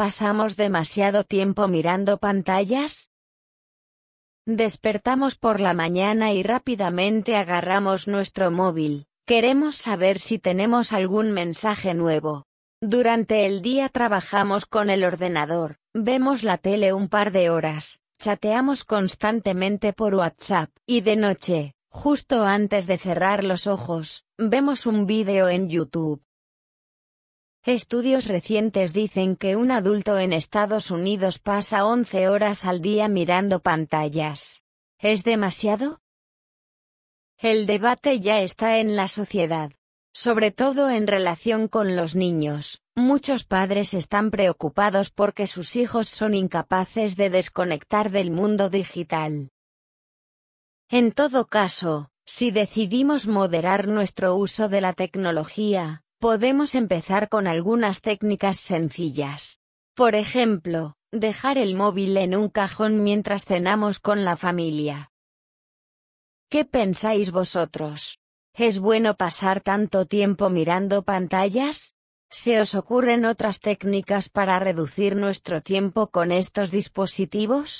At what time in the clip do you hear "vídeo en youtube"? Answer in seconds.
25.04-26.22